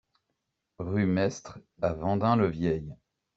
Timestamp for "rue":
0.79-1.05